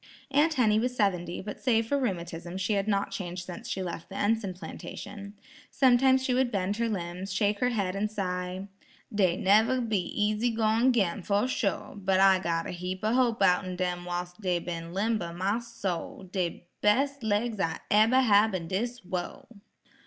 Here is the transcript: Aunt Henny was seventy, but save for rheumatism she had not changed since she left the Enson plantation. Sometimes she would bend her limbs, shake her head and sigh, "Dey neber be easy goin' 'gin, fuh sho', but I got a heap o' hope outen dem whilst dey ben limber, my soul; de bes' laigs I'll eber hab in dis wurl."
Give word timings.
Aunt 0.31 0.55
Henny 0.55 0.79
was 0.79 0.95
seventy, 0.95 1.41
but 1.43 1.59
save 1.61 1.85
for 1.85 1.99
rheumatism 1.99 2.57
she 2.57 2.73
had 2.73 2.87
not 2.87 3.11
changed 3.11 3.45
since 3.45 3.69
she 3.69 3.83
left 3.83 4.09
the 4.09 4.15
Enson 4.15 4.55
plantation. 4.55 5.35
Sometimes 5.69 6.23
she 6.25 6.33
would 6.33 6.49
bend 6.51 6.77
her 6.77 6.89
limbs, 6.89 7.31
shake 7.31 7.59
her 7.59 7.69
head 7.69 7.95
and 7.95 8.09
sigh, 8.11 8.67
"Dey 9.13 9.37
neber 9.37 9.79
be 9.79 9.99
easy 9.99 10.49
goin' 10.49 10.91
'gin, 10.91 11.21
fuh 11.21 11.45
sho', 11.45 11.93
but 12.03 12.19
I 12.19 12.39
got 12.39 12.65
a 12.65 12.71
heap 12.71 13.01
o' 13.03 13.13
hope 13.13 13.43
outen 13.43 13.75
dem 13.75 14.05
whilst 14.05 14.41
dey 14.41 14.57
ben 14.57 14.91
limber, 14.91 15.33
my 15.33 15.59
soul; 15.59 16.23
de 16.31 16.65
bes' 16.81 17.21
laigs 17.21 17.59
I'll 17.59 17.77
eber 17.91 18.21
hab 18.21 18.55
in 18.55 18.67
dis 18.69 19.01
wurl." 19.05 19.47